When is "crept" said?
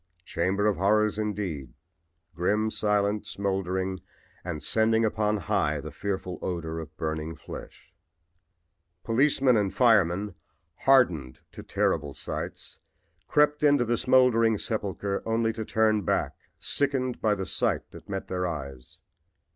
13.27-13.61